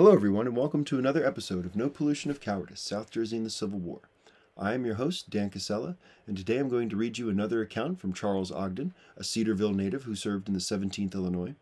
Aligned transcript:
Hello, 0.00 0.14
everyone, 0.14 0.46
and 0.46 0.56
welcome 0.56 0.82
to 0.84 0.98
another 0.98 1.26
episode 1.26 1.66
of 1.66 1.76
No 1.76 1.90
Pollution 1.90 2.30
of 2.30 2.40
Cowardice 2.40 2.80
South 2.80 3.10
Jersey 3.10 3.36
in 3.36 3.44
the 3.44 3.50
Civil 3.50 3.78
War. 3.78 4.00
I 4.56 4.72
am 4.72 4.86
your 4.86 4.94
host, 4.94 5.28
Dan 5.28 5.50
Casella, 5.50 5.98
and 6.26 6.38
today 6.38 6.56
I'm 6.56 6.70
going 6.70 6.88
to 6.88 6.96
read 6.96 7.18
you 7.18 7.28
another 7.28 7.60
account 7.60 8.00
from 8.00 8.14
Charles 8.14 8.50
Ogden, 8.50 8.94
a 9.18 9.22
Cedarville 9.22 9.74
native 9.74 10.04
who 10.04 10.14
served 10.14 10.48
in 10.48 10.54
the 10.54 10.60
17th 10.60 11.12
Illinois. 11.12 11.54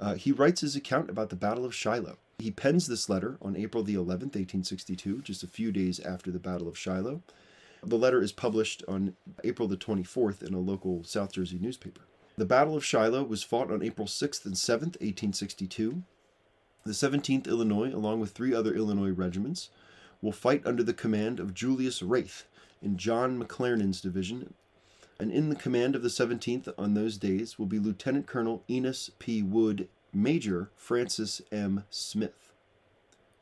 Uh, 0.00 0.14
he 0.14 0.32
writes 0.32 0.62
his 0.62 0.74
account 0.74 1.08
about 1.08 1.30
the 1.30 1.36
Battle 1.36 1.64
of 1.64 1.72
Shiloh. 1.72 2.18
He 2.40 2.50
pens 2.50 2.88
this 2.88 3.08
letter 3.08 3.38
on 3.40 3.54
April 3.54 3.84
the 3.84 3.94
11th, 3.94 4.34
1862, 4.34 5.22
just 5.22 5.44
a 5.44 5.46
few 5.46 5.70
days 5.70 6.00
after 6.00 6.32
the 6.32 6.40
Battle 6.40 6.66
of 6.66 6.76
Shiloh. 6.76 7.22
The 7.84 7.96
letter 7.96 8.20
is 8.20 8.32
published 8.32 8.82
on 8.88 9.14
April 9.44 9.68
the 9.68 9.76
24th 9.76 10.42
in 10.42 10.54
a 10.54 10.58
local 10.58 11.04
South 11.04 11.30
Jersey 11.30 11.60
newspaper. 11.60 12.00
The 12.36 12.46
Battle 12.46 12.76
of 12.76 12.84
Shiloh 12.84 13.22
was 13.22 13.44
fought 13.44 13.70
on 13.70 13.84
April 13.84 14.08
6th 14.08 14.44
and 14.44 14.54
7th, 14.54 14.98
1862. 15.00 16.02
The 16.86 16.92
17th 16.92 17.48
Illinois, 17.48 17.92
along 17.92 18.20
with 18.20 18.30
three 18.30 18.54
other 18.54 18.72
Illinois 18.72 19.10
regiments, 19.10 19.70
will 20.22 20.30
fight 20.30 20.64
under 20.64 20.84
the 20.84 20.94
command 20.94 21.40
of 21.40 21.52
Julius 21.52 22.00
Raith 22.00 22.44
in 22.80 22.96
John 22.96 23.42
McClernand's 23.42 24.00
division. 24.00 24.54
And 25.18 25.32
in 25.32 25.48
the 25.48 25.56
command 25.56 25.96
of 25.96 26.04
the 26.04 26.08
17th 26.08 26.72
on 26.78 26.94
those 26.94 27.18
days 27.18 27.58
will 27.58 27.66
be 27.66 27.80
Lieutenant 27.80 28.28
Colonel 28.28 28.62
Enos 28.70 29.10
P. 29.18 29.42
Wood, 29.42 29.88
Major 30.12 30.70
Francis 30.76 31.42
M. 31.50 31.82
Smith. 31.90 32.52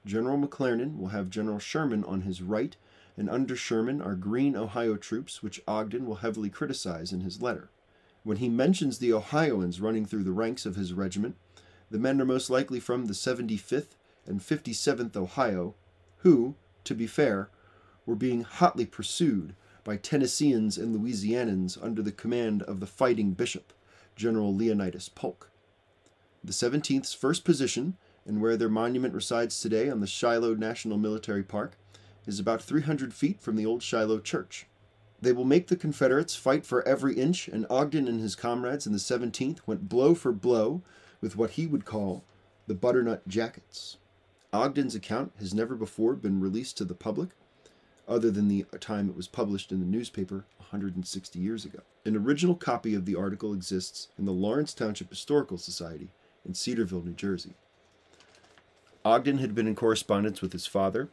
General 0.06 0.38
McClernand 0.38 0.96
will 0.96 1.08
have 1.08 1.28
General 1.28 1.58
Sherman 1.58 2.02
on 2.04 2.22
his 2.22 2.40
right, 2.40 2.76
and 3.14 3.28
under 3.28 3.56
Sherman 3.56 4.00
are 4.00 4.14
Green 4.14 4.56
Ohio 4.56 4.96
troops, 4.96 5.42
which 5.42 5.60
Ogden 5.68 6.06
will 6.06 6.16
heavily 6.16 6.48
criticize 6.48 7.12
in 7.12 7.20
his 7.20 7.42
letter. 7.42 7.68
When 8.22 8.38
he 8.38 8.48
mentions 8.48 9.00
the 9.00 9.12
Ohioans 9.12 9.82
running 9.82 10.06
through 10.06 10.24
the 10.24 10.32
ranks 10.32 10.64
of 10.64 10.76
his 10.76 10.94
regiment, 10.94 11.36
the 11.94 12.00
men 12.00 12.20
are 12.20 12.24
most 12.24 12.50
likely 12.50 12.80
from 12.80 13.04
the 13.04 13.12
75th 13.12 13.94
and 14.26 14.40
57th 14.40 15.16
Ohio, 15.16 15.76
who, 16.22 16.56
to 16.82 16.92
be 16.92 17.06
fair, 17.06 17.50
were 18.04 18.16
being 18.16 18.42
hotly 18.42 18.84
pursued 18.84 19.54
by 19.84 19.96
Tennesseans 19.96 20.76
and 20.76 20.92
Louisianans 20.92 21.80
under 21.80 22.02
the 22.02 22.10
command 22.10 22.64
of 22.64 22.80
the 22.80 22.88
fighting 22.88 23.30
bishop, 23.30 23.72
General 24.16 24.52
Leonidas 24.52 25.08
Polk. 25.08 25.50
The 26.42 26.50
17th's 26.50 27.14
first 27.14 27.44
position, 27.44 27.96
and 28.26 28.42
where 28.42 28.56
their 28.56 28.68
monument 28.68 29.14
resides 29.14 29.60
today 29.60 29.88
on 29.88 30.00
the 30.00 30.08
Shiloh 30.08 30.56
National 30.56 30.98
Military 30.98 31.44
Park, 31.44 31.76
is 32.26 32.40
about 32.40 32.60
300 32.60 33.14
feet 33.14 33.40
from 33.40 33.54
the 33.54 33.66
old 33.66 33.84
Shiloh 33.84 34.18
Church. 34.18 34.66
They 35.22 35.30
will 35.30 35.44
make 35.44 35.68
the 35.68 35.76
Confederates 35.76 36.34
fight 36.34 36.66
for 36.66 36.86
every 36.88 37.14
inch, 37.14 37.46
and 37.46 37.66
Ogden 37.70 38.08
and 38.08 38.20
his 38.20 38.34
comrades 38.34 38.84
in 38.84 38.92
the 38.92 38.98
17th 38.98 39.60
went 39.64 39.88
blow 39.88 40.16
for 40.16 40.32
blow 40.32 40.82
with 41.24 41.36
what 41.36 41.52
he 41.52 41.66
would 41.66 41.86
call 41.86 42.22
the 42.66 42.74
butternut 42.74 43.26
jackets. 43.26 43.96
Ogden's 44.52 44.94
account 44.94 45.32
has 45.38 45.54
never 45.54 45.74
before 45.74 46.12
been 46.12 46.38
released 46.38 46.76
to 46.76 46.84
the 46.84 46.94
public, 46.94 47.30
other 48.06 48.30
than 48.30 48.46
the 48.46 48.66
time 48.78 49.08
it 49.08 49.16
was 49.16 49.26
published 49.26 49.72
in 49.72 49.80
the 49.80 49.86
newspaper 49.86 50.44
160 50.58 51.38
years 51.38 51.64
ago. 51.64 51.78
An 52.04 52.14
original 52.14 52.54
copy 52.54 52.94
of 52.94 53.06
the 53.06 53.16
article 53.16 53.54
exists 53.54 54.08
in 54.18 54.26
the 54.26 54.32
Lawrence 54.32 54.74
Township 54.74 55.08
Historical 55.08 55.56
Society 55.56 56.10
in 56.44 56.52
Cedarville, 56.52 57.00
New 57.00 57.14
Jersey. 57.14 57.54
Ogden 59.02 59.38
had 59.38 59.54
been 59.54 59.66
in 59.66 59.74
correspondence 59.74 60.42
with 60.42 60.52
his 60.52 60.66
father, 60.66 61.08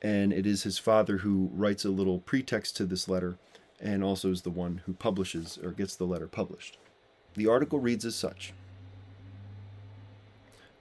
and 0.00 0.32
it 0.32 0.46
is 0.46 0.62
his 0.62 0.78
father 0.78 1.18
who 1.18 1.50
writes 1.52 1.84
a 1.84 1.90
little 1.90 2.20
pretext 2.20 2.78
to 2.78 2.86
this 2.86 3.10
letter 3.10 3.36
and 3.78 4.02
also 4.02 4.30
is 4.30 4.40
the 4.40 4.48
one 4.48 4.80
who 4.86 4.94
publishes 4.94 5.58
or 5.62 5.72
gets 5.72 5.96
the 5.96 6.06
letter 6.06 6.26
published. 6.26 6.78
The 7.34 7.46
article 7.46 7.78
reads 7.78 8.06
as 8.06 8.16
such 8.16 8.54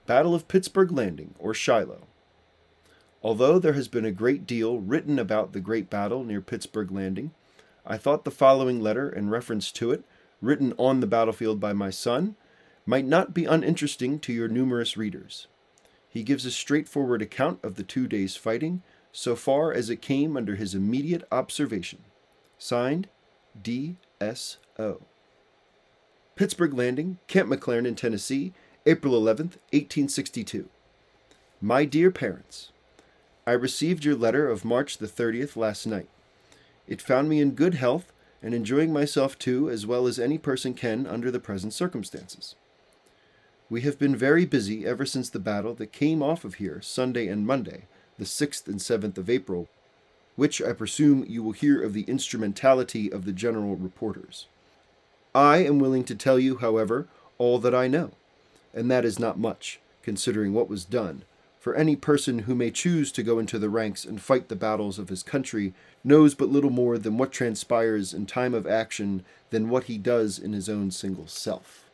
Battle 0.10 0.34
of 0.34 0.48
Pittsburgh 0.48 0.92
Landing, 0.92 1.36
or 1.38 1.54
Shiloh. 1.54 2.08
Although 3.22 3.60
there 3.60 3.74
has 3.74 3.88
been 3.88 4.06
a 4.06 4.12
great 4.12 4.48
deal 4.48 4.80
written 4.80 5.20
about 5.20 5.54
the 5.54 5.60
great 5.60 5.88
battle 5.88 6.24
near 6.24 6.42
Pittsburgh 6.42 6.90
Landing, 6.90 7.30
I 7.86 7.98
thought 7.98 8.24
the 8.24 8.32
following 8.32 8.82
letter 8.82 9.08
in 9.08 9.30
reference 9.30 9.72
to 9.74 9.92
it, 9.92 10.04
written 10.42 10.74
on 10.80 11.00
the 11.00 11.06
battlefield 11.06 11.60
by 11.60 11.74
my 11.74 11.92
son, 11.92 12.36
might 12.88 13.06
not 13.06 13.36
be 13.36 13.46
uninteresting 13.46 14.18
to 14.22 14.34
your 14.34 14.48
numerous 14.48 14.98
readers. 14.98 15.46
He 16.10 16.24
gives 16.24 16.44
a 16.44 16.50
straightforward 16.50 17.22
account 17.22 17.60
of 17.62 17.76
the 17.76 17.84
two 17.84 18.08
days' 18.08 18.36
fighting, 18.36 18.82
so 19.12 19.36
far 19.36 19.72
as 19.72 19.92
it 19.92 20.02
came 20.02 20.36
under 20.36 20.56
his 20.56 20.74
immediate 20.74 21.24
observation. 21.32 22.00
Signed, 22.58 23.10
D.S.O. 23.62 25.02
Pittsburgh 26.36 26.74
Landing, 26.74 27.20
Camp 27.28 27.48
McClernand, 27.48 27.98
Tennessee, 27.98 28.54
April 28.90 29.14
11th, 29.14 29.60
1862. 29.70 30.68
My 31.62 31.86
dear 31.86 32.10
parents, 32.10 32.72
I 33.46 33.52
received 33.52 34.04
your 34.04 34.16
letter 34.16 34.50
of 34.50 34.66
March 34.66 34.98
the 34.98 35.06
30th 35.06 35.56
last 35.56 35.86
night. 35.86 36.10
It 36.88 37.00
found 37.00 37.30
me 37.30 37.40
in 37.40 37.52
good 37.52 37.76
health 37.76 38.12
and 38.42 38.56
enjoying 38.56 38.92
myself 38.92 39.38
too 39.38 39.70
as 39.70 39.86
well 39.86 40.08
as 40.08 40.18
any 40.18 40.40
person 40.40 40.74
can 40.74 41.06
under 41.06 41.30
the 41.30 41.40
present 41.40 41.72
circumstances. 41.72 42.56
We 43.70 43.82
have 43.82 44.00
been 44.00 44.16
very 44.16 44.44
busy 44.48 44.88
ever 44.88 45.06
since 45.06 45.30
the 45.30 45.38
battle 45.38 45.76
that 45.76 45.92
came 45.92 46.24
off 46.24 46.44
of 46.44 46.56
here 46.56 46.82
Sunday 46.82 47.28
and 47.28 47.46
Monday, 47.46 47.84
the 48.18 48.26
6th 48.26 48.66
and 48.68 48.80
7th 48.80 49.20
of 49.20 49.30
April, 49.30 49.68
which 50.36 50.64
I 50.64 50.74
presume 50.74 51.28
you 51.28 51.44
will 51.44 51.52
hear 51.52 51.84
of 51.84 51.94
the 51.94 52.06
instrumentality 52.06 53.12
of 53.12 53.26
the 53.26 53.34
general 53.34 53.76
reporters. 53.76 54.48
I 55.36 55.58
am 55.58 55.78
willing 55.78 56.06
to 56.06 56.16
tell 56.16 56.40
you, 56.40 56.58
however, 56.58 57.08
all 57.38 57.60
that 57.60 57.76
I 57.76 57.88
know, 57.88 58.14
and 58.74 58.90
that 58.90 59.06
is 59.06 59.20
not 59.20 59.40
much, 59.40 59.80
considering 60.04 60.54
what 60.54 60.70
was 60.70 60.86
done, 60.86 61.24
for 61.60 61.76
any 61.76 61.96
person 61.96 62.40
who 62.40 62.56
may 62.56 62.72
choose 62.72 63.12
to 63.12 63.24
go 63.24 63.40
into 63.40 63.60
the 63.60 63.70
ranks 63.70 64.06
and 64.06 64.22
fight 64.22 64.48
the 64.48 64.56
battles 64.56 64.98
of 64.98 65.10
his 65.10 65.24
country 65.24 65.74
knows 66.04 66.34
but 66.34 66.50
little 66.50 66.70
more 66.70 66.98
than 66.98 67.18
what 67.18 67.32
transpires 67.32 68.14
in 68.14 68.26
time 68.26 68.54
of 68.54 68.66
action 68.66 69.24
than 69.50 69.70
what 69.70 69.86
he 69.86 69.98
does 69.98 70.40
in 70.40 70.54
his 70.54 70.70
own 70.70 70.92
single 70.92 71.28
self. 71.28 71.86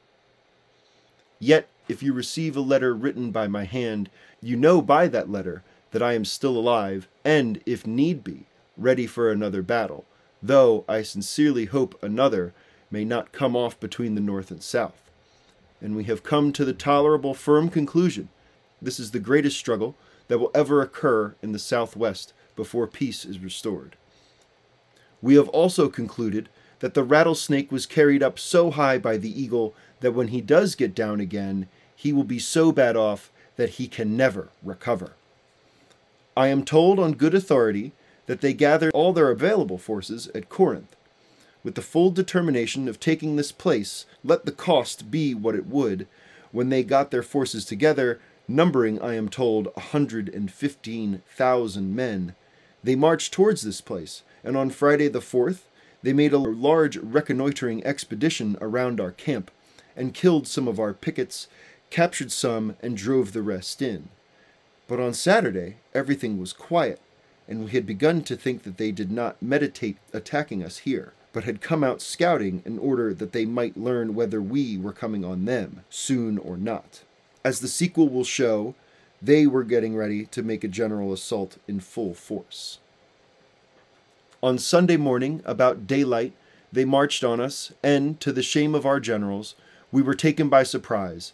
Yet, 1.40 1.68
if 1.88 2.02
you 2.02 2.13
receive 2.13 2.56
a 2.56 2.62
letter 2.62 2.94
written 2.94 3.31
by 3.31 3.47
my 3.47 3.66
hand, 3.66 4.09
you 4.42 4.56
know 4.56 4.81
by 4.81 5.07
that 5.07 5.30
letter 5.30 5.63
that 5.92 6.03
I 6.03 6.13
am 6.13 6.25
still 6.25 6.57
alive, 6.57 7.07
and, 7.24 7.62
if 7.66 7.88
need 7.88 8.24
be, 8.24 8.46
ready 8.78 9.07
for 9.07 9.31
another 9.31 9.62
battle, 9.62 10.06
though 10.42 10.84
I 10.88 11.02
sincerely 11.02 11.66
hope 11.66 12.02
another 12.03 12.53
may 12.92 13.06
not 13.06 13.31
come 13.31 13.56
off 13.56 13.80
between 13.80 14.16
the 14.16 14.22
North 14.22 14.52
and 14.52 14.62
South. 14.62 15.04
And 15.81 15.96
we 15.96 16.06
have 16.06 16.24
come 16.24 16.52
to 16.53 16.66
the 16.66 16.74
tolerable 16.74 17.34
firm 17.34 17.69
conclusion 17.69 18.30
this 18.81 19.00
is 19.00 19.12
the 19.12 19.19
greatest 19.19 19.58
struggle 19.58 19.96
that 20.28 20.38
will 20.38 20.52
ever 20.53 20.81
occur 20.81 21.36
in 21.41 21.52
the 21.52 21.59
Southwest 21.59 22.34
before 22.56 22.88
peace 22.88 23.25
is 23.25 23.40
restored. 23.40 23.96
We 25.22 25.36
have 25.36 25.50
also 25.50 25.90
concluded 25.90 26.50
that 26.80 26.94
the 26.94 27.03
rattlesnake 27.03 27.72
was 27.72 27.86
carried 27.86 28.22
up 28.22 28.38
so 28.38 28.72
high 28.72 28.97
by 28.97 29.18
the 29.18 29.41
eagle 29.41 29.74
that 30.02 30.12
when 30.12 30.28
he 30.28 30.41
does 30.41 30.75
get 30.75 30.94
down 30.94 31.19
again, 31.19 31.68
he 31.96 32.13
will 32.13 32.24
be 32.24 32.40
so 32.40 32.72
bad 32.72 32.96
off 32.96 33.31
that 33.56 33.72
he 33.72 33.88
can 33.88 34.18
never 34.18 34.50
recover. 34.62 35.13
I 36.36 36.47
am 36.47 36.66
told 36.66 37.00
on 37.00 37.13
good 37.13 37.34
authority 37.34 37.94
that 38.25 38.42
they 38.42 38.53
gathered 38.53 38.92
all 38.94 39.13
their 39.13 39.31
available 39.31 39.78
forces 39.78 40.28
at 40.36 40.50
Corinth, 40.50 40.96
with 41.65 41.73
the 41.73 41.81
full 41.81 42.11
determination 42.11 42.87
of 42.87 42.99
taking 42.99 43.35
this 43.35 43.51
place, 43.51 44.05
let 44.23 44.45
the 44.45 44.51
cost 44.51 45.09
be 45.09 45.33
what 45.33 45.55
it 45.55 45.65
would. 45.65 46.07
When 46.51 46.69
they 46.69 46.83
got 46.83 47.09
their 47.09 47.23
forces 47.23 47.65
together, 47.65 48.19
numbering, 48.47 49.01
I 49.01 49.15
am 49.15 49.29
told, 49.29 49.69
a 49.75 49.79
hundred 49.79 50.29
and 50.29 50.51
fifteen 50.51 51.23
thousand 51.35 51.95
men, 51.95 52.35
they 52.83 52.95
marched 52.95 53.33
towards 53.33 53.63
this 53.63 53.81
place, 53.81 54.21
and 54.43 54.55
on 54.55 54.69
Friday 54.69 55.07
the 55.07 55.21
fourth, 55.21 55.67
they 56.03 56.13
made 56.13 56.33
a 56.33 56.37
large 56.37 56.97
reconnoitering 56.97 57.83
expedition 57.83 58.57
around 58.61 59.01
our 59.01 59.11
camp, 59.11 59.49
and 59.95 60.13
killed 60.13 60.47
some 60.47 60.67
of 60.67 60.79
our 60.79 60.93
pickets, 60.93 61.47
captured 61.89 62.31
some, 62.31 62.75
and 62.83 62.95
drove 62.95 63.33
the 63.33 63.41
rest 63.41 63.81
in. 63.81 64.09
But 64.88 65.00
on 65.00 65.15
Saturday, 65.15 65.77
everything 65.95 66.38
was 66.38 66.53
quiet, 66.53 67.01
and 67.47 67.65
we 67.65 67.71
had 67.71 67.88
begun 67.88 68.21
to 68.25 68.35
think 68.35 68.61
that 68.63 68.77
they 68.77 68.91
did 68.91 69.11
not 69.11 69.41
meditate 69.41 69.97
attacking 70.13 70.63
us 70.63 70.79
here, 70.79 71.13
but 71.35 71.43
had 71.43 71.59
come 71.59 71.83
out 71.83 72.01
scouting 72.01 72.63
in 72.63 72.79
order 72.79 73.13
that 73.13 73.33
they 73.33 73.43
might 73.45 73.75
learn 73.75 74.15
whether 74.15 74.41
we 74.41 74.77
were 74.77 74.93
coming 74.93 75.25
on 75.25 75.43
them, 75.43 75.81
soon 75.89 76.37
or 76.37 76.55
not. 76.55 77.03
As 77.43 77.59
the 77.59 77.67
sequel 77.67 78.07
will 78.07 78.23
show, 78.23 78.73
they 79.21 79.45
were 79.45 79.65
getting 79.65 79.97
ready 79.97 80.25
to 80.27 80.41
make 80.41 80.63
a 80.63 80.69
general 80.69 81.11
assault 81.11 81.57
in 81.67 81.81
full 81.81 82.13
force. 82.13 82.79
On 84.41 84.57
Sunday 84.57 84.95
morning, 84.95 85.41
about 85.43 85.85
daylight, 85.85 86.31
they 86.71 86.85
marched 86.85 87.21
on 87.21 87.41
us, 87.41 87.73
and, 87.83 88.17
to 88.21 88.31
the 88.31 88.41
shame 88.41 88.73
of 88.73 88.85
our 88.85 89.01
generals, 89.01 89.55
we 89.91 90.01
were 90.01 90.15
taken 90.15 90.47
by 90.47 90.63
surprise 90.63 91.33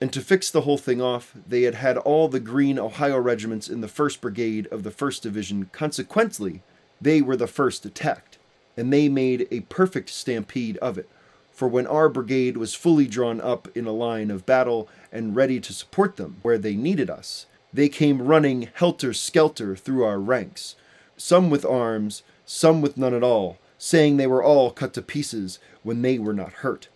and 0.00 0.12
to 0.12 0.20
fix 0.20 0.50
the 0.50 0.62
whole 0.62 0.78
thing 0.78 1.02
off, 1.02 1.34
they 1.46 1.62
had 1.62 1.74
had 1.74 1.98
all 1.98 2.28
the 2.28 2.40
Green 2.40 2.78
Ohio 2.78 3.18
regiments 3.18 3.68
in 3.68 3.82
the 3.82 3.86
1st 3.86 4.20
Brigade 4.20 4.66
of 4.68 4.82
the 4.82 4.90
1st 4.90 5.20
Division. 5.20 5.68
Consequently, 5.72 6.62
they 7.00 7.20
were 7.20 7.36
the 7.36 7.46
first 7.46 7.84
attacked, 7.84 8.29
and 8.76 8.92
they 8.92 9.08
made 9.08 9.46
a 9.50 9.60
perfect 9.60 10.10
stampede 10.10 10.76
of 10.78 10.98
it. 10.98 11.08
For 11.52 11.68
when 11.68 11.86
our 11.86 12.08
brigade 12.08 12.56
was 12.56 12.74
fully 12.74 13.06
drawn 13.06 13.40
up 13.40 13.68
in 13.76 13.86
a 13.86 13.92
line 13.92 14.30
of 14.30 14.46
battle 14.46 14.88
and 15.12 15.36
ready 15.36 15.60
to 15.60 15.72
support 15.72 16.16
them 16.16 16.38
where 16.42 16.56
they 16.56 16.74
needed 16.74 17.10
us, 17.10 17.46
They 17.72 17.88
came 17.88 18.22
running 18.22 18.68
helter 18.74 19.12
skelter 19.12 19.76
through 19.76 20.04
our 20.04 20.18
ranks, 20.18 20.74
some 21.16 21.50
with 21.50 21.64
arms, 21.64 22.22
some 22.44 22.80
with 22.80 22.96
none 22.96 23.14
at 23.14 23.22
all, 23.22 23.58
saying 23.78 24.16
they 24.16 24.26
were 24.26 24.42
all 24.42 24.70
cut 24.70 24.92
to 24.94 25.02
pieces 25.02 25.58
when 25.82 26.02
they 26.02 26.18
were 26.18 26.32
not 26.32 26.52
hurt. 26.64 26.88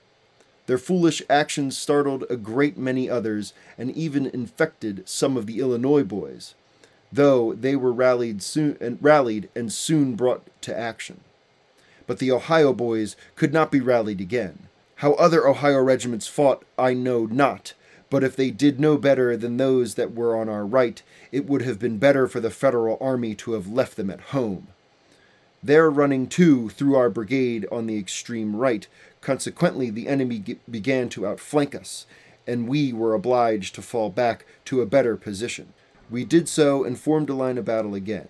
Their 0.66 0.78
foolish 0.78 1.22
actions 1.28 1.76
startled 1.76 2.24
a 2.28 2.36
great 2.36 2.76
many 2.76 3.08
others 3.08 3.52
and 3.78 3.90
even 3.92 4.26
infected 4.26 5.08
some 5.08 5.36
of 5.36 5.46
the 5.46 5.60
Illinois 5.60 6.02
boys, 6.02 6.54
though 7.12 7.52
they 7.52 7.76
were 7.76 7.92
rallied 7.92 8.42
soon 8.42 8.76
and 8.80 8.98
rallied 9.00 9.48
and 9.54 9.72
soon 9.72 10.16
brought 10.16 10.42
to 10.62 10.76
action. 10.76 11.20
But 12.06 12.18
the 12.18 12.30
Ohio 12.30 12.72
boys 12.72 13.16
could 13.34 13.52
not 13.52 13.70
be 13.70 13.80
rallied 13.80 14.20
again. 14.20 14.68
How 14.96 15.14
other 15.14 15.46
Ohio 15.46 15.82
regiments 15.82 16.26
fought 16.26 16.64
I 16.78 16.94
know 16.94 17.26
not, 17.26 17.74
but 18.10 18.22
if 18.22 18.36
they 18.36 18.50
did 18.50 18.78
no 18.78 18.96
better 18.96 19.36
than 19.36 19.56
those 19.56 19.94
that 19.94 20.14
were 20.14 20.36
on 20.36 20.48
our 20.48 20.64
right, 20.64 21.02
it 21.32 21.46
would 21.46 21.62
have 21.62 21.78
been 21.78 21.98
better 21.98 22.28
for 22.28 22.40
the 22.40 22.50
Federal 22.50 22.98
army 23.00 23.34
to 23.36 23.52
have 23.52 23.66
left 23.66 23.96
them 23.96 24.10
at 24.10 24.20
home. 24.20 24.68
Their 25.62 25.90
running 25.90 26.26
too 26.26 26.68
through 26.68 26.94
our 26.94 27.08
brigade 27.08 27.66
on 27.72 27.86
the 27.86 27.98
extreme 27.98 28.54
right 28.54 28.86
Consequently, 29.24 29.88
the 29.88 30.06
enemy 30.06 30.58
began 30.70 31.08
to 31.08 31.26
outflank 31.26 31.74
us, 31.74 32.04
and 32.46 32.68
we 32.68 32.92
were 32.92 33.14
obliged 33.14 33.74
to 33.74 33.80
fall 33.80 34.10
back 34.10 34.44
to 34.66 34.82
a 34.82 34.86
better 34.86 35.16
position. 35.16 35.72
We 36.10 36.26
did 36.26 36.46
so 36.46 36.84
and 36.84 36.98
formed 36.98 37.30
a 37.30 37.34
line 37.34 37.56
of 37.56 37.64
battle 37.64 37.94
again. 37.94 38.28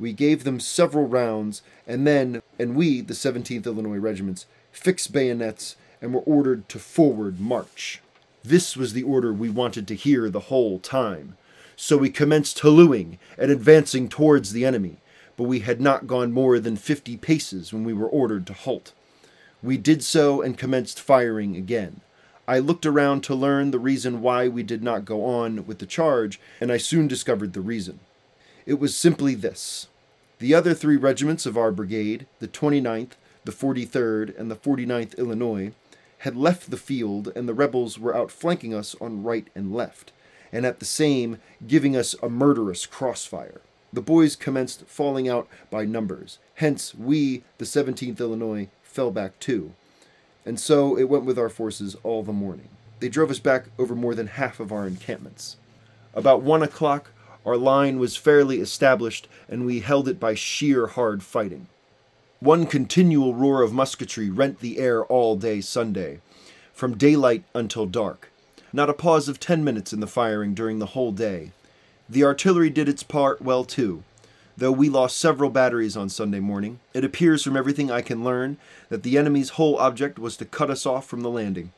We 0.00 0.14
gave 0.14 0.44
them 0.44 0.60
several 0.60 1.06
rounds, 1.06 1.60
and 1.86 2.06
then, 2.06 2.40
and 2.58 2.74
we, 2.74 3.02
the 3.02 3.12
17th 3.12 3.66
Illinois 3.66 3.98
Regiments, 3.98 4.46
fixed 4.72 5.12
bayonets 5.12 5.76
and 6.00 6.14
were 6.14 6.20
ordered 6.20 6.70
to 6.70 6.78
forward 6.78 7.38
march. 7.38 8.00
This 8.42 8.78
was 8.78 8.94
the 8.94 9.02
order 9.02 9.30
we 9.30 9.50
wanted 9.50 9.86
to 9.88 9.94
hear 9.94 10.30
the 10.30 10.40
whole 10.40 10.78
time. 10.78 11.36
So 11.76 11.98
we 11.98 12.08
commenced 12.08 12.60
hallooing 12.60 13.18
and 13.36 13.50
advancing 13.50 14.08
towards 14.08 14.52
the 14.52 14.64
enemy, 14.64 14.96
but 15.36 15.44
we 15.44 15.60
had 15.60 15.82
not 15.82 16.06
gone 16.06 16.32
more 16.32 16.58
than 16.58 16.76
fifty 16.76 17.18
paces 17.18 17.70
when 17.70 17.84
we 17.84 17.92
were 17.92 18.08
ordered 18.08 18.46
to 18.46 18.54
halt. 18.54 18.92
We 19.62 19.76
did 19.76 20.02
so 20.02 20.40
and 20.40 20.56
commenced 20.56 20.98
firing 20.98 21.56
again. 21.56 22.00
I 22.48 22.58
looked 22.58 22.86
around 22.86 23.22
to 23.24 23.34
learn 23.34 23.70
the 23.70 23.78
reason 23.78 24.22
why 24.22 24.48
we 24.48 24.62
did 24.62 24.82
not 24.82 25.04
go 25.04 25.26
on 25.26 25.66
with 25.66 25.78
the 25.78 25.86
charge, 25.86 26.40
and 26.58 26.72
I 26.72 26.78
soon 26.78 27.06
discovered 27.06 27.52
the 27.52 27.60
reason. 27.60 28.00
It 28.64 28.78
was 28.78 28.96
simply 28.96 29.34
this 29.34 29.88
the 30.40 30.54
other 30.54 30.74
three 30.74 30.96
regiments 30.96 31.46
of 31.46 31.56
our 31.56 31.70
brigade, 31.70 32.26
the 32.38 32.48
29th, 32.48 33.12
the 33.44 33.52
43rd, 33.52 34.38
and 34.38 34.50
the 34.50 34.56
49th 34.56 35.16
Illinois, 35.18 35.72
had 36.18 36.36
left 36.36 36.70
the 36.70 36.76
field, 36.76 37.30
and 37.36 37.48
the 37.48 37.54
rebels 37.54 37.98
were 37.98 38.16
outflanking 38.16 38.74
us 38.74 38.96
on 39.00 39.22
right 39.22 39.48
and 39.54 39.74
left, 39.74 40.12
and 40.50 40.66
at 40.66 40.78
the 40.78 40.84
same 40.84 41.38
giving 41.66 41.94
us 41.94 42.14
a 42.22 42.28
murderous 42.28 42.86
crossfire. 42.86 43.60
The 43.92 44.02
boys 44.02 44.34
commenced 44.34 44.86
falling 44.86 45.28
out 45.28 45.46
by 45.70 45.84
numbers. 45.84 46.38
Hence, 46.54 46.94
we, 46.94 47.42
the 47.58 47.64
17th 47.64 48.18
Illinois, 48.20 48.68
fell 48.82 49.10
back 49.10 49.38
too. 49.40 49.72
And 50.46 50.58
so 50.58 50.96
it 50.96 51.08
went 51.08 51.24
with 51.24 51.38
our 51.38 51.48
forces 51.48 51.96
all 52.02 52.22
the 52.22 52.32
morning. 52.32 52.68
They 53.00 53.08
drove 53.08 53.30
us 53.30 53.40
back 53.40 53.66
over 53.78 53.94
more 53.94 54.14
than 54.14 54.26
half 54.28 54.60
of 54.60 54.72
our 54.72 54.86
encampments. 54.86 55.56
About 56.14 56.42
one 56.42 56.62
o'clock, 56.62 57.10
our 57.44 57.56
line 57.56 57.98
was 57.98 58.16
fairly 58.16 58.60
established, 58.60 59.28
and 59.48 59.64
we 59.64 59.80
held 59.80 60.08
it 60.08 60.20
by 60.20 60.34
sheer 60.34 60.88
hard 60.88 61.22
fighting. 61.22 61.68
One 62.40 62.66
continual 62.66 63.34
roar 63.34 63.62
of 63.62 63.72
musketry 63.72 64.30
rent 64.30 64.60
the 64.60 64.78
air 64.78 65.04
all 65.04 65.36
day 65.36 65.60
Sunday, 65.60 66.20
from 66.72 66.96
daylight 66.96 67.44
until 67.54 67.86
dark. 67.86 68.30
Not 68.72 68.90
a 68.90 68.94
pause 68.94 69.28
of 69.28 69.40
ten 69.40 69.64
minutes 69.64 69.92
in 69.92 70.00
the 70.00 70.06
firing 70.06 70.54
during 70.54 70.78
the 70.78 70.86
whole 70.86 71.12
day. 71.12 71.52
The 72.08 72.24
artillery 72.24 72.70
did 72.70 72.88
its 72.88 73.02
part 73.02 73.42
well 73.42 73.64
too. 73.64 74.04
Though 74.56 74.72
we 74.72 74.88
lost 74.88 75.16
several 75.16 75.48
batteries 75.48 75.96
on 75.96 76.08
Sunday 76.08 76.40
morning, 76.40 76.80
it 76.92 77.04
appears 77.04 77.42
from 77.42 77.56
everything 77.56 77.90
I 77.90 78.02
can 78.02 78.22
learn 78.22 78.58
that 78.90 79.02
the 79.02 79.16
enemy's 79.16 79.50
whole 79.50 79.78
object 79.78 80.18
was 80.18 80.36
to 80.36 80.44
cut 80.44 80.70
us 80.70 80.84
off 80.84 81.06
from 81.06 81.22
the 81.22 81.30
landing. 81.30 81.72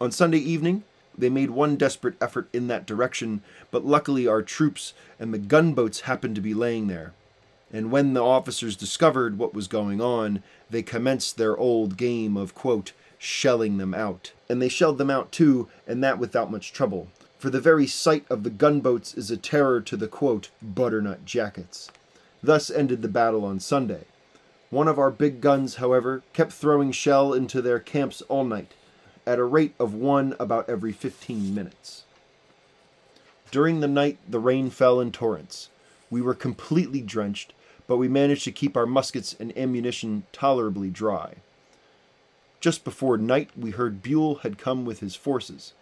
On 0.00 0.10
Sunday 0.10 0.38
evening, 0.38 0.84
they 1.18 1.28
made 1.28 1.50
one 1.50 1.76
desperate 1.76 2.14
effort 2.20 2.48
in 2.52 2.68
that 2.68 2.86
direction, 2.86 3.42
but 3.70 3.84
luckily 3.84 4.26
our 4.26 4.40
troops 4.40 4.94
and 5.18 5.34
the 5.34 5.38
gunboats 5.38 6.00
happened 6.02 6.36
to 6.36 6.40
be 6.40 6.54
laying 6.54 6.86
there. 6.86 7.12
And 7.72 7.90
when 7.90 8.14
the 8.14 8.24
officers 8.24 8.76
discovered 8.76 9.36
what 9.36 9.52
was 9.52 9.68
going 9.68 10.00
on, 10.00 10.42
they 10.70 10.82
commenced 10.82 11.36
their 11.36 11.56
old 11.56 11.96
game 11.96 12.36
of, 12.36 12.54
quote, 12.54 12.92
shelling 13.18 13.76
them 13.76 13.92
out. 13.92 14.32
And 14.48 14.62
they 14.62 14.68
shelled 14.68 14.96
them 14.96 15.10
out 15.10 15.32
too, 15.32 15.68
and 15.86 16.02
that 16.02 16.18
without 16.18 16.50
much 16.50 16.72
trouble. 16.72 17.08
For 17.38 17.50
the 17.50 17.60
very 17.60 17.86
sight 17.86 18.24
of 18.30 18.42
the 18.42 18.50
gunboats 18.50 19.14
is 19.14 19.30
a 19.30 19.36
terror 19.36 19.80
to 19.82 19.96
the, 19.96 20.08
quote, 20.08 20.50
butternut 20.62 21.24
jackets. 21.24 21.90
Thus 22.42 22.70
ended 22.70 23.02
the 23.02 23.08
battle 23.08 23.44
on 23.44 23.60
Sunday. 23.60 24.04
One 24.70 24.88
of 24.88 24.98
our 24.98 25.10
big 25.10 25.40
guns, 25.40 25.76
however, 25.76 26.22
kept 26.32 26.52
throwing 26.52 26.92
shell 26.92 27.32
into 27.32 27.60
their 27.60 27.78
camps 27.78 28.22
all 28.22 28.44
night, 28.44 28.72
at 29.28 29.38
a 29.38 29.44
rate 29.44 29.74
of 29.78 29.92
one 29.92 30.34
about 30.40 30.70
every 30.70 30.90
15 30.90 31.54
minutes. 31.54 32.04
During 33.50 33.80
the 33.80 33.86
night, 33.86 34.16
the 34.26 34.38
rain 34.38 34.70
fell 34.70 35.00
in 35.00 35.12
torrents. 35.12 35.68
We 36.08 36.22
were 36.22 36.34
completely 36.34 37.02
drenched, 37.02 37.52
but 37.86 37.98
we 37.98 38.08
managed 38.08 38.44
to 38.44 38.52
keep 38.52 38.74
our 38.74 38.86
muskets 38.86 39.36
and 39.38 39.56
ammunition 39.56 40.24
tolerably 40.32 40.88
dry. 40.88 41.34
Just 42.58 42.84
before 42.84 43.18
night, 43.18 43.50
we 43.54 43.70
heard 43.70 44.02
Buell 44.02 44.36
had 44.36 44.56
come 44.56 44.86
with 44.86 45.00
his 45.00 45.14
forces. 45.14 45.74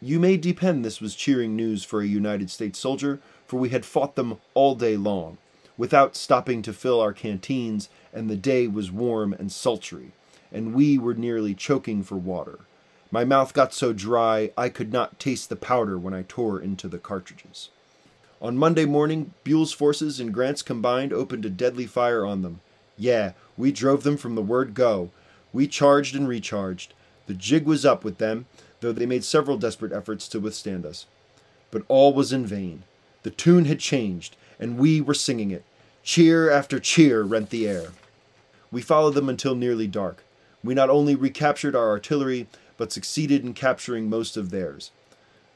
You 0.00 0.18
may 0.18 0.38
depend 0.38 0.82
this 0.82 0.98
was 0.98 1.14
cheering 1.14 1.54
news 1.54 1.84
for 1.84 2.00
a 2.00 2.06
United 2.06 2.50
States 2.50 2.78
soldier, 2.78 3.20
for 3.46 3.60
we 3.60 3.68
had 3.68 3.84
fought 3.84 4.16
them 4.16 4.38
all 4.54 4.74
day 4.74 4.96
long, 4.96 5.36
without 5.76 6.16
stopping 6.16 6.62
to 6.62 6.72
fill 6.72 7.02
our 7.02 7.12
canteens, 7.12 7.90
and 8.14 8.30
the 8.30 8.36
day 8.36 8.66
was 8.66 8.90
warm 8.90 9.34
and 9.34 9.52
sultry, 9.52 10.12
and 10.52 10.74
we 10.74 10.98
were 10.98 11.14
nearly 11.14 11.54
choking 11.54 12.02
for 12.02 12.16
water. 12.16 12.60
My 13.10 13.24
mouth 13.24 13.52
got 13.52 13.74
so 13.74 13.92
dry 13.92 14.52
I 14.56 14.68
could 14.68 14.92
not 14.92 15.18
taste 15.18 15.48
the 15.48 15.56
powder 15.56 15.98
when 15.98 16.14
I 16.14 16.24
tore 16.26 16.60
into 16.60 16.88
the 16.88 16.98
cartridges. 16.98 17.70
On 18.40 18.56
Monday 18.56 18.84
morning, 18.84 19.34
Buell's 19.44 19.72
forces 19.72 20.20
and 20.20 20.32
Grant's 20.32 20.62
combined 20.62 21.12
opened 21.12 21.44
a 21.44 21.50
deadly 21.50 21.86
fire 21.86 22.24
on 22.24 22.42
them. 22.42 22.60
Yeah, 22.96 23.32
we 23.56 23.72
drove 23.72 24.02
them 24.02 24.16
from 24.16 24.34
the 24.34 24.42
word 24.42 24.74
go. 24.74 25.10
We 25.52 25.66
charged 25.66 26.14
and 26.14 26.28
recharged. 26.28 26.94
The 27.26 27.34
jig 27.34 27.66
was 27.66 27.84
up 27.84 28.04
with 28.04 28.18
them, 28.18 28.46
though 28.80 28.92
they 28.92 29.06
made 29.06 29.24
several 29.24 29.58
desperate 29.58 29.92
efforts 29.92 30.26
to 30.28 30.40
withstand 30.40 30.86
us. 30.86 31.06
But 31.70 31.84
all 31.88 32.14
was 32.14 32.32
in 32.32 32.46
vain. 32.46 32.84
The 33.22 33.30
tune 33.30 33.66
had 33.66 33.80
changed, 33.80 34.36
and 34.58 34.78
we 34.78 35.00
were 35.00 35.14
singing 35.14 35.50
it. 35.50 35.64
Cheer 36.02 36.50
after 36.50 36.80
cheer 36.80 37.22
rent 37.22 37.50
the 37.50 37.68
air. 37.68 37.88
We 38.70 38.80
followed 38.80 39.14
them 39.14 39.28
until 39.28 39.54
nearly 39.54 39.86
dark. 39.86 40.22
We 40.62 40.74
not 40.74 40.90
only 40.90 41.14
recaptured 41.14 41.74
our 41.74 41.88
artillery, 41.88 42.46
but 42.76 42.92
succeeded 42.92 43.44
in 43.44 43.54
capturing 43.54 44.08
most 44.08 44.36
of 44.36 44.50
theirs. 44.50 44.90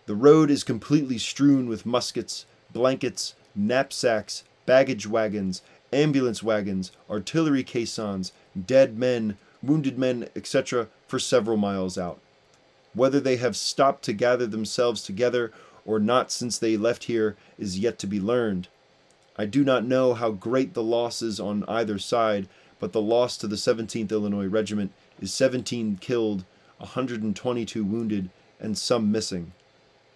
The 0.07 0.15
road 0.15 0.51
is 0.51 0.65
completely 0.65 1.19
strewn 1.19 1.69
with 1.69 1.87
muskets, 1.87 2.47
blankets, 2.73 3.35
knapsacks, 3.55 4.45
baggage 4.67 5.07
wagons, 5.07 5.63
ambulance 5.93 6.43
wagons, 6.43 6.93
artillery 7.09 7.63
caissons, 7.63 8.33
dead 8.67 8.99
men, 8.99 9.39
wounded 9.63 9.99
men, 9.99 10.29
etc., 10.37 10.89
for 11.07 11.19
several 11.19 11.57
miles 11.57 11.97
out. 11.97 12.21
Whether 12.93 13.21
they 13.21 13.37
have 13.37 13.57
stopped 13.57 14.05
to 14.05 14.13
gather 14.13 14.47
themselves 14.47 15.03
together 15.03 15.53
or 15.87 15.99
not 15.99 16.31
since 16.31 16.59
they 16.59 16.77
left 16.77 17.05
here 17.05 17.37
is 17.59 17.79
yet 17.79 17.99
to 18.01 18.07
be 18.07 18.21
learned. 18.21 18.69
I 19.37 19.47
do 19.47 19.65
not 19.65 19.85
know 19.85 20.15
how 20.15 20.31
great 20.31 20.75
the 20.75 20.83
losses 20.83 21.41
on 21.41 21.65
either 21.67 21.99
side, 21.99 22.49
but 22.85 22.93
the 22.93 23.01
loss 23.01 23.39
to 23.39 23.47
the 23.47 23.57
17th 23.57 24.11
Illinois 24.11 24.45
Regiment 24.45 24.93
is 25.19 25.33
17 25.33 25.97
killed, 26.03 26.45
122 26.77 27.83
wounded, 27.83 28.29
and 28.61 28.77
some 28.77 29.11
missing. 29.11 29.53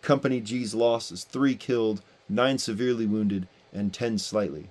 Company 0.02 0.38
G's 0.42 0.74
loss 0.74 1.10
is 1.10 1.24
3 1.24 1.54
killed, 1.54 2.02
9 2.28 2.58
severely 2.58 3.06
wounded, 3.06 3.48
and 3.72 3.94
10 3.94 4.18
slightly. 4.18 4.68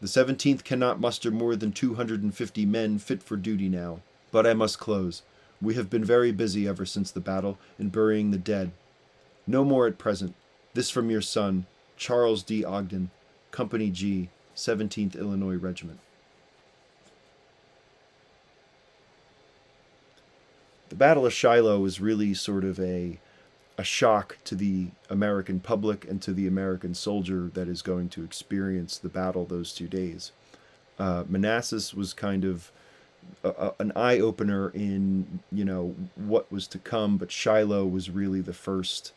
The 0.00 0.06
17th 0.06 0.64
cannot 0.64 0.98
muster 0.98 1.30
more 1.30 1.56
than 1.56 1.72
250 1.72 2.64
men 2.64 2.98
fit 2.98 3.22
for 3.22 3.36
duty 3.36 3.68
now. 3.68 4.00
But 4.30 4.46
I 4.46 4.54
must 4.54 4.78
close. 4.78 5.20
We 5.60 5.74
have 5.74 5.90
been 5.90 6.02
very 6.02 6.32
busy 6.32 6.66
ever 6.66 6.86
since 6.86 7.10
the 7.10 7.20
battle 7.20 7.58
in 7.78 7.90
burying 7.90 8.30
the 8.30 8.38
dead. 8.38 8.72
No 9.46 9.62
more 9.62 9.86
at 9.86 9.98
present. 9.98 10.34
This 10.72 10.88
from 10.88 11.10
your 11.10 11.20
son, 11.20 11.66
Charles 11.98 12.42
D. 12.42 12.64
Ogden, 12.64 13.10
Company 13.50 13.90
G, 13.90 14.30
17th 14.56 15.18
Illinois 15.18 15.56
Regiment. 15.56 16.00
The 20.90 20.96
Battle 20.96 21.24
of 21.24 21.32
Shiloh 21.32 21.80
was 21.80 22.00
really 22.00 22.34
sort 22.34 22.64
of 22.64 22.78
a 22.78 23.18
a 23.78 23.84
shock 23.84 24.36
to 24.44 24.54
the 24.54 24.88
American 25.08 25.58
public 25.58 26.06
and 26.06 26.20
to 26.20 26.34
the 26.34 26.46
American 26.46 26.94
soldier 26.94 27.50
that 27.54 27.66
is 27.66 27.80
going 27.80 28.10
to 28.10 28.22
experience 28.22 28.98
the 28.98 29.08
battle 29.08 29.46
those 29.46 29.72
two 29.72 29.88
days. 29.88 30.32
Uh, 30.98 31.24
Manassas 31.26 31.94
was 31.94 32.12
kind 32.12 32.44
of 32.44 32.70
a, 33.42 33.72
an 33.78 33.90
eye 33.96 34.18
opener 34.18 34.68
in 34.70 35.40
you 35.50 35.64
know 35.64 35.94
what 36.14 36.52
was 36.52 36.66
to 36.66 36.78
come, 36.78 37.16
but 37.16 37.32
Shiloh 37.32 37.86
was 37.86 38.10
really 38.10 38.42
the 38.42 38.52
first 38.52 39.12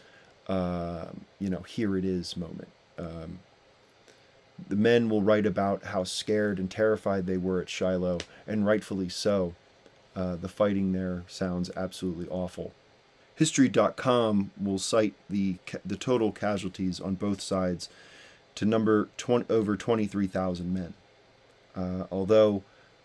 uh, 0.48 1.06
you 1.40 1.50
know, 1.50 1.62
here 1.62 1.98
it 1.98 2.06
is 2.06 2.36
moment. 2.36 2.68
Um, 2.98 3.40
the 4.70 4.76
men 4.76 5.10
will 5.10 5.22
write 5.22 5.46
about 5.46 5.84
how 5.84 6.04
scared 6.04 6.60
and 6.60 6.70
terrified 6.70 7.26
they 7.26 7.38
were 7.38 7.62
at 7.62 7.70
Shiloh, 7.70 8.20
and 8.48 8.66
rightfully 8.66 9.10
so. 9.10 9.56
Uh, 10.16 10.36
the 10.36 10.48
fighting 10.48 10.92
there 10.92 11.24
sounds 11.28 11.72
absolutely 11.76 12.28
awful. 12.30 12.74
History.com 13.36 14.52
will 14.62 14.80
cite 14.80 15.16
the 15.30 15.58
the 15.84 15.96
total 15.96 16.32
casualties 16.32 17.00
on 17.00 17.16
both 17.16 17.42
sides 17.42 17.90
to 18.56 18.66
number 18.66 19.10
20, 19.18 19.52
over 19.52 19.76
23,000 19.76 20.72
men. 20.72 20.94
Uh, 21.76 22.04
although 22.12 22.62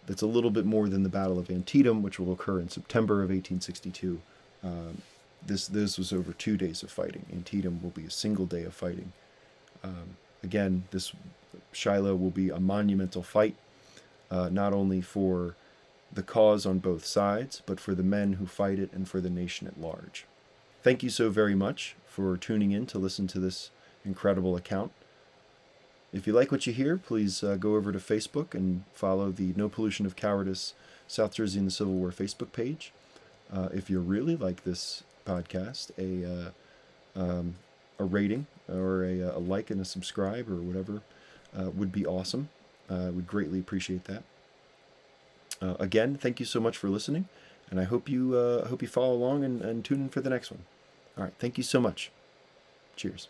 that's 0.07 0.23
a 0.23 0.27
little 0.27 0.51
bit 0.51 0.65
more 0.65 0.89
than 0.89 1.03
the 1.03 1.09
Battle 1.09 1.39
of 1.39 1.51
Antietam, 1.51 2.03
which 2.03 2.19
will 2.19 2.33
occur 2.33 2.61
in 2.61 2.69
September 2.69 3.17
of 3.17 3.31
1862. 3.31 4.21
Um, 4.65 5.03
this 5.45 5.69
this 5.69 5.99
was 5.99 6.13
over 6.13 6.33
two 6.33 6.57
days 6.57 6.83
of 6.83 6.91
fighting. 6.91 7.27
Antietam 7.33 7.81
will 7.83 7.91
be 7.91 8.05
a 8.05 8.11
single 8.11 8.47
day 8.47 8.65
of 8.65 8.75
fighting. 8.75 9.13
Um, 9.85 10.17
again, 10.43 10.85
this 10.91 11.13
Shiloh 11.73 12.17
will 12.17 12.31
be 12.31 12.49
a 12.49 12.59
monumental 12.59 13.23
fight, 13.23 13.55
uh, 14.31 14.49
not 14.49 14.73
only 14.73 15.01
for 15.01 15.55
the 16.13 16.23
cause 16.23 16.65
on 16.67 16.79
both 16.79 17.05
sides, 17.05 17.63
but 17.67 17.81
for 17.81 17.95
the 17.95 18.03
men 18.03 18.35
who 18.35 18.47
fight 18.47 18.79
it 18.79 18.93
and 18.93 19.09
for 19.09 19.21
the 19.21 19.31
nation 19.31 19.67
at 19.67 19.81
large. 19.81 20.25
Thank 20.83 21.03
you 21.03 21.11
so 21.11 21.31
very 21.31 21.55
much 21.55 21.97
for 22.07 22.37
tuning 22.37 22.73
in 22.73 22.87
to 22.87 22.99
listen 22.99 23.27
to 23.29 23.39
this 23.39 23.71
incredible 24.05 24.57
account. 24.57 24.93
If 26.13 26.27
you 26.27 26.33
like 26.33 26.51
what 26.51 26.67
you 26.67 26.73
hear, 26.73 26.97
please 26.97 27.43
uh, 27.45 27.57
go 27.57 27.75
over 27.75 27.93
to 27.93 27.99
Facebook 27.99 28.55
and 28.55 28.85
follow 28.95 29.31
the 29.31 29.53
No 29.57 29.69
Pollution 29.69 30.07
of 30.07 30.17
Cowardice 30.17 30.73
South 31.07 31.35
Jersey 31.35 31.59
and 31.59 31.67
the 31.67 31.73
Civil 31.73 31.95
War 31.95 32.11
Facebook 32.11 32.53
page. 32.53 32.93
Uh, 33.53 33.69
if 33.75 33.91
you 33.91 34.01
really 34.01 34.37
like 34.37 34.65
this 34.65 35.03
podcast, 35.27 35.91
a 35.99 36.51
uh, 37.19 37.21
um, 37.21 37.57
a 37.99 38.05
rating 38.05 38.47
or 38.69 39.05
a, 39.05 39.21
a, 39.21 39.39
like 39.39 39.71
and 39.71 39.81
a 39.81 39.85
subscribe 39.85 40.49
or 40.49 40.57
whatever 40.57 41.03
uh, 41.59 41.71
would 41.71 41.91
be 41.91 42.07
awesome. 42.07 42.49
I 42.89 42.95
uh, 42.95 43.11
would 43.11 43.27
greatly 43.27 43.59
appreciate 43.59 44.05
that. 44.05 44.23
Uh, 45.61 45.75
again, 45.79 46.17
thank 46.17 46.41
you 46.41 46.47
so 46.47 46.61
much 46.61 46.77
for 46.77 46.89
listening, 46.89 47.29
and 47.71 47.81
I 47.81 47.85
hope 47.85 48.09
you 48.09 48.37
uh, 48.37 48.69
hope 48.69 48.83
you 48.83 48.89
follow 48.89 49.15
along 49.15 49.45
and, 49.45 49.63
and 49.63 49.85
tune 49.85 50.03
in 50.03 50.09
for 50.09 50.21
the 50.21 50.31
next 50.31 50.51
one. 50.51 50.65
All 51.17 51.25
right, 51.25 51.35
thank 51.39 51.59
you 51.59 51.65
so 51.65 51.81
much. 51.81 52.11
Cheers. 52.97 53.29